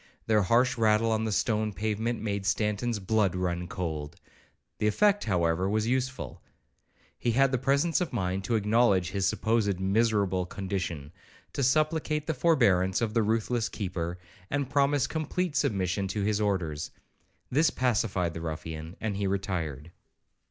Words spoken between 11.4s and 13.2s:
to supplicate the forbearance of